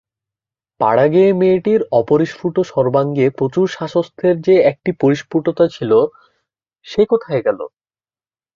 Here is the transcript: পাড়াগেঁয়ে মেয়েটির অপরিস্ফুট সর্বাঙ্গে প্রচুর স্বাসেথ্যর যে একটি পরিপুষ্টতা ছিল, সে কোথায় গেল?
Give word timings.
পাড়াগেঁয়ে 0.79 1.31
মেয়েটির 1.33 1.81
অপরিস্ফুট 1.91 2.55
সর্বাঙ্গে 2.71 3.25
প্রচুর 3.37 3.65
স্বাসেথ্যর 3.67 4.35
যে 4.47 4.55
একটি 4.71 4.91
পরিপুষ্টতা 5.01 5.65
ছিল, 5.67 5.91
সে 6.85 7.01
কোথায় 7.05 7.41
গেল? 7.41 7.59